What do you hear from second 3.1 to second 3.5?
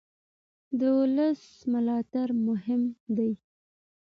دی